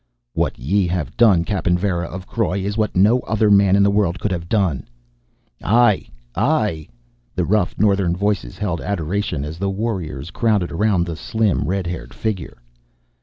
"What 0.33 0.57
ye 0.57 0.87
have 0.87 1.15
done, 1.15 1.45
Cappen 1.45 1.77
Varra 1.77 2.07
of 2.07 2.25
Croy, 2.25 2.61
is 2.61 2.75
what 2.75 2.95
no 2.95 3.19
other 3.19 3.51
man 3.51 3.75
in 3.75 3.83
the 3.83 3.91
world 3.91 4.19
could 4.19 4.31
have 4.31 4.49
done." 4.49 4.87
"Aye 5.63 6.07
aye" 6.33 6.87
The 7.35 7.45
rough 7.45 7.77
northern 7.77 8.15
voices 8.15 8.57
held 8.57 8.81
adoration 8.81 9.45
as 9.45 9.59
the 9.59 9.69
warriors 9.69 10.31
crowded 10.31 10.71
around 10.71 11.05
the 11.05 11.15
slim 11.15 11.65
red 11.67 11.85
haired 11.85 12.15
figure. 12.15 12.57